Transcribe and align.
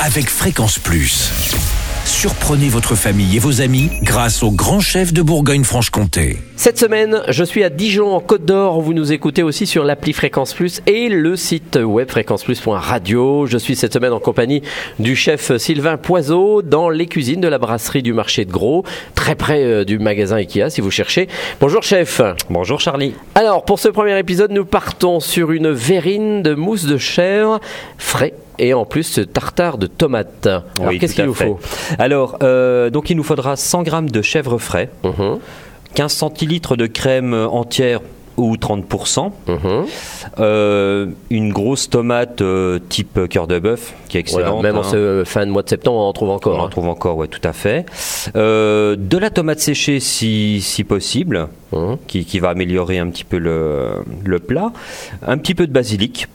avec 0.00 0.28
Fréquence 0.28 0.78
Plus. 0.78 1.30
Surprenez 2.04 2.68
votre 2.68 2.94
famille 2.94 3.36
et 3.36 3.38
vos 3.38 3.62
amis 3.62 3.90
grâce 4.02 4.42
au 4.42 4.50
grand 4.50 4.80
chef 4.80 5.12
de 5.12 5.22
Bourgogne-Franche-Comté. 5.22 6.38
Cette 6.56 6.78
semaine, 6.78 7.22
je 7.28 7.44
suis 7.44 7.64
à 7.64 7.70
Dijon 7.70 8.14
en 8.14 8.20
Côte 8.20 8.44
d'Or. 8.44 8.82
Vous 8.82 8.92
nous 8.92 9.12
écoutez 9.12 9.42
aussi 9.42 9.66
sur 9.66 9.84
l'appli 9.84 10.12
Fréquence 10.12 10.52
Plus 10.52 10.82
et 10.86 11.08
le 11.08 11.36
site 11.36 11.78
web 11.82 12.10
fréquenceplus.radio. 12.10 13.46
Je 13.46 13.56
suis 13.56 13.74
cette 13.74 13.94
semaine 13.94 14.12
en 14.12 14.20
compagnie 14.20 14.62
du 14.98 15.16
chef 15.16 15.56
Sylvain 15.56 15.96
Poiseau 15.96 16.60
dans 16.60 16.90
les 16.90 17.06
cuisines 17.06 17.40
de 17.40 17.48
la 17.48 17.58
brasserie 17.58 18.02
du 18.02 18.12
marché 18.12 18.44
de 18.44 18.52
Gros, 18.52 18.84
très 19.14 19.34
près 19.34 19.64
euh, 19.64 19.84
du 19.84 19.98
magasin 19.98 20.36
Ikea 20.36 20.68
si 20.68 20.82
vous 20.82 20.90
cherchez. 20.90 21.28
Bonjour 21.60 21.82
chef. 21.82 22.20
Bonjour 22.50 22.80
Charlie. 22.80 23.14
Alors 23.34 23.64
pour 23.64 23.78
ce 23.78 23.88
premier 23.88 24.18
épisode, 24.18 24.50
nous 24.50 24.66
partons 24.66 25.20
sur 25.20 25.52
une 25.52 25.70
verrine 25.70 26.42
de 26.42 26.54
mousse 26.54 26.84
de 26.84 26.98
chèvre 26.98 27.60
frais 27.96 28.34
et 28.58 28.74
en 28.74 28.84
plus 28.84 29.02
ce 29.04 29.20
tartare 29.20 29.78
de 29.78 29.86
tomates. 29.86 30.46
Alors 30.46 30.62
Oui, 30.88 30.98
qu'est-ce 30.98 31.14
qu'il 31.14 31.24
nous 31.24 31.34
fait. 31.34 31.46
faut? 31.46 31.58
Alors, 31.98 32.38
euh, 32.42 32.90
donc 32.90 33.10
il 33.10 33.16
nous 33.16 33.22
faudra 33.24 33.56
100 33.56 33.82
grammes 33.82 34.10
de 34.10 34.22
chèvre 34.22 34.58
frais, 34.58 34.90
Mhm, 35.04 35.38
15 35.94 36.12
centilitres 36.12 36.76
de 36.76 36.86
crème 36.86 37.34
entière 37.34 38.00
ou 38.36 38.56
30%, 38.56 39.30
mhm. 39.46 39.84
euh, 40.40 41.06
une 41.30 41.52
grosse 41.52 41.88
tomate 41.88 42.40
euh, 42.42 42.80
type 42.88 43.28
cœur 43.28 43.46
de 43.46 43.60
bœuf 43.60 43.94
qui 44.08 44.18
est 44.18 44.28
Voilà, 44.28 44.48
excellente. 44.48 44.62
même 44.64 44.76
en 44.76 44.80
hein. 44.80 44.90
ce 44.90 45.22
fin 45.24 45.46
de 45.46 45.52
mois 45.52 45.62
de 45.62 45.68
septembre, 45.68 45.98
on 45.98 46.08
en 46.08 46.12
trouve 46.12 46.30
On 46.30 46.34
encore. 46.34 46.60
en 46.60 46.66
hein. 46.66 46.68
trouve 46.68 46.88
encore, 46.88 47.16
ouais, 47.16 47.28
tout 47.28 47.40
à 47.44 47.52
fait. 47.52 47.86
Euh, 48.34 48.96
de 48.98 49.18
la 49.18 49.30
tomate 49.30 49.60
séchée 49.60 50.00
si, 50.00 50.60
si 50.62 50.82
possible, 50.82 51.46
Mhm. 51.72 51.96
qui, 52.08 52.24
qui 52.24 52.38
va 52.40 52.48
améliorer 52.50 52.98
un 52.98 53.08
petit 53.08 53.24
peu 53.24 53.38
le, 53.38 53.90
le 54.24 54.38
plat. 54.40 54.72
Un 55.26 55.38
petit 55.38 55.54
peu 55.54 55.66
de 55.68 55.72
basilic, 55.72 56.26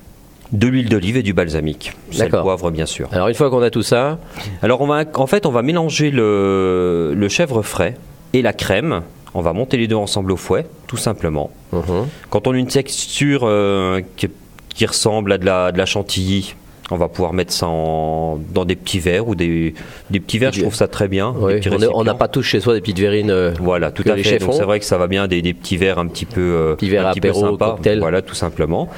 de 0.52 0.68
l'huile 0.68 0.90
d'olive 0.90 1.18
et 1.18 1.24
du 1.24 1.34
balsamique. 1.34 1.94
Sel, 2.12 2.30
poivre, 2.30 2.72
bien 2.72 2.86
sûr. 2.86 3.08
Alors 3.12 3.28
une 3.28 3.36
fois 3.36 3.50
qu'on 3.50 3.62
a 3.62 3.70
tout 3.70 3.84
ça, 3.84 4.18
Alors 4.62 4.82
on 4.82 4.88
va, 4.88 5.04
en 5.16 5.28
fait, 5.28 5.46
on 5.46 5.52
va 5.52 5.62
mélanger 5.62 6.10
le, 6.12 7.14
le 7.16 7.30
chèvre 7.30 7.62
frais 7.62 7.96
et 8.34 8.42
la 8.42 8.54
crème. 8.54 9.02
On 9.36 9.42
va 9.42 9.54
monter 9.54 9.78
les 9.78 9.88
deux 9.88 9.96
ensemble 9.96 10.32
au 10.32 10.38
fouet, 10.38 10.66
tout 10.88 10.98
simplement. 10.98 11.52
mhm, 11.72 12.08
Quand 12.32 12.48
on 12.48 12.54
a 12.54 12.58
une 12.58 12.66
texture 12.68 13.42
euh, 13.44 14.02
qui, 14.16 14.28
qui 14.70 14.86
ressemble 14.88 15.32
à 15.34 15.38
de 15.38 15.46
la, 15.46 15.72
de 15.72 15.78
la 15.78 15.86
chantilly, 15.86 16.56
on 16.92 16.98
va 16.98 17.08
pouvoir 17.08 17.34
mettre 17.34 17.54
ça 17.54 17.68
en- 17.68 18.40
dans 18.54 18.66
des 18.66 18.76
petits 18.76 19.00
verres 19.00 19.28
ou 19.28 19.36
des, 19.36 19.74
des 20.10 20.20
petits 20.20 20.40
verres. 20.40 20.54
Je 20.54 20.62
trouve 20.62 20.76
ça 20.76 20.88
très 20.88 21.08
bien. 21.08 21.34
oui, 21.40 21.60
on 21.94 22.04
n'a 22.04 22.14
pas 22.16 22.28
tous 22.28 22.42
chez 22.42 22.60
soi 22.60 22.74
des 22.74 22.82
petites 22.82 23.00
verrines. 23.00 23.30
euh, 23.32 23.52
Voilà, 23.60 23.92
tout 23.92 24.04
à 24.08 24.16
fait. 24.18 24.40
c'est 24.40 24.64
vrai 24.64 24.80
que 24.80 24.86
ça 24.86 24.98
va 24.98 25.08
bien 25.08 25.28
des, 25.28 25.42
des 25.42 25.54
petits 25.54 25.78
verres 25.78 26.00
un 26.00 26.08
petit 26.08 26.26
peu, 26.26 26.42
euh, 26.42 26.76
Petits 26.76 26.90
verres 26.90 27.08
un 27.08 27.12
petit 27.12 27.22
peu 27.22 27.34
sympas. 27.34 27.72
cocktail. 27.72 28.00
Voilà, 28.00 28.22
tout 28.22 28.36
simplement. 28.36 28.90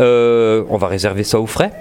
Euh, 0.00 0.64
on 0.70 0.76
va 0.76 0.86
réserver 0.88 1.24
ça 1.24 1.40
au 1.40 1.46
frais. 1.46 1.72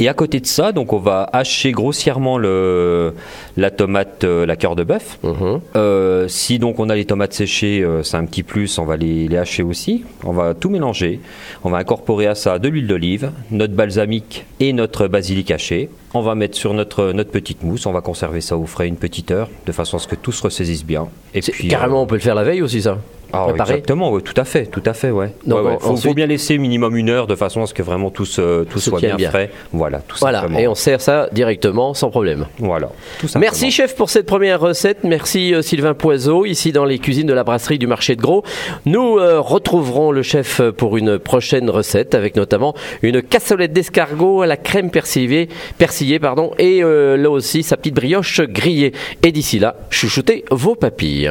Et 0.00 0.08
à 0.08 0.14
côté 0.14 0.38
de 0.40 0.46
ça, 0.46 0.72
donc 0.72 0.92
on 0.92 0.98
va 0.98 1.28
hacher 1.32 1.72
grossièrement 1.72 2.38
le, 2.38 3.14
la 3.56 3.70
tomate, 3.70 4.24
euh, 4.24 4.46
la 4.46 4.56
cœur 4.56 4.76
de 4.76 4.84
bœuf. 4.84 5.18
mhm. 5.22 5.60
Euh, 5.76 6.28
si 6.28 6.58
donc 6.58 6.78
on 6.78 6.88
a 6.88 6.94
les 6.94 7.04
tomates 7.04 7.32
séchées, 7.32 7.82
euh, 7.82 8.02
c'est 8.02 8.16
un 8.16 8.24
petit 8.24 8.42
plus, 8.42 8.78
on 8.78 8.84
va 8.84 8.96
les, 8.96 9.28
les 9.28 9.36
hacher 9.36 9.62
aussi. 9.62 10.04
On 10.24 10.32
va 10.32 10.54
tout 10.54 10.70
mélanger. 10.70 11.20
On 11.64 11.70
va 11.70 11.78
incorporer 11.78 12.26
à 12.26 12.34
ça 12.34 12.58
de 12.58 12.68
l'huile 12.68 12.86
d'olive, 12.86 13.32
notre 13.50 13.74
balsamique 13.74 14.44
et 14.60 14.72
notre 14.72 15.08
basilic 15.08 15.50
haché. 15.50 15.88
On 16.14 16.20
va 16.20 16.34
mettre 16.34 16.56
sur 16.56 16.74
notre, 16.74 17.12
notre 17.12 17.30
petite 17.30 17.62
mousse, 17.62 17.86
on 17.86 17.92
va 17.92 18.00
conserver 18.00 18.40
ça 18.40 18.56
au 18.56 18.66
frais 18.66 18.88
une 18.88 18.96
petite 18.96 19.30
heure, 19.30 19.48
de 19.66 19.72
façon 19.72 19.96
à 19.96 20.00
ce 20.00 20.08
que 20.08 20.14
tout 20.14 20.32
se 20.32 20.42
ressaisisse 20.42 20.84
bien. 20.84 21.08
Et 21.34 21.40
puis, 21.40 21.68
carrément, 21.68 22.02
on 22.02 22.06
peut 22.06 22.14
le 22.14 22.20
faire 22.20 22.34
la 22.34 22.44
veille 22.44 22.62
aussi, 22.62 22.82
ça. 22.82 22.98
Ah, 23.32 23.44
Préparer. 23.48 23.70
exactement, 23.74 24.10
ouais, 24.12 24.22
tout 24.22 24.34
à 24.36 24.44
fait, 24.44 24.66
tout 24.66 24.82
à 24.86 24.94
fait, 24.94 25.10
ouais. 25.10 25.30
Donc, 25.46 25.58
Ouais, 25.60 25.64
ouais. 25.70 25.74
en- 25.74 25.78
Faut, 25.78 25.90
ensuite- 25.90 26.08
faut 26.10 26.14
bien 26.14 26.26
laisser 26.26 26.58
minimum 26.58 26.96
une 26.96 27.10
heure 27.10 27.26
de 27.26 27.34
façon 27.34 27.62
à 27.62 27.66
ce 27.66 27.74
que 27.74 27.82
vraiment 27.82 28.10
tout, 28.10 28.24
se- 28.24 28.64
tout 28.64 28.78
soit 28.78 29.00
bien, 29.00 29.16
bien. 29.16 29.30
frais. 29.30 29.50
Voilà, 29.72 29.98
tout 30.00 30.16
Voilà, 30.20 30.40
simplement. 30.40 30.58
et 30.60 30.68
on 30.68 30.74
sert 30.74 31.00
ça 31.00 31.28
directement, 31.32 31.94
sans 31.94 32.10
problème. 32.10 32.46
Voilà, 32.58 32.90
tout. 33.20 33.26
Merci 33.38 33.70
chef 33.70 33.94
pour 33.96 34.10
cette 34.10 34.26
première 34.26 34.60
recette. 34.60 35.04
Merci 35.04 35.54
euh, 35.54 35.62
Sylvain 35.62 35.94
Poiseau, 35.94 36.44
ici 36.46 36.72
dans 36.72 36.84
les 36.84 36.98
cuisines 36.98 37.26
de 37.26 37.32
la 37.34 37.44
brasserie 37.44 37.78
du 37.78 37.86
marché 37.86 38.16
de 38.16 38.22
Gros. 38.22 38.42
Nous 38.86 39.18
euh, 39.18 39.40
retrouverons 39.40 40.10
le 40.10 40.22
chef 40.22 40.60
pour 40.76 40.96
une 40.96 41.18
prochaine 41.18 41.68
recette 41.70 42.14
avec 42.14 42.36
notamment 42.36 42.74
une 43.02 43.22
cassolette 43.22 43.72
d'escargot 43.72 44.42
à 44.42 44.46
la 44.46 44.56
crème 44.56 44.90
persillée, 44.90 45.48
persillée 45.76 46.18
pardon, 46.18 46.52
et 46.58 46.82
euh, 46.82 47.16
là 47.16 47.30
aussi 47.30 47.62
sa 47.62 47.76
petite 47.76 47.94
brioche 47.94 48.40
grillée. 48.40 48.92
Et 49.22 49.32
d'ici 49.32 49.58
là, 49.58 49.76
chouchoutez 49.90 50.44
vos 50.50 50.74
papilles. 50.74 51.30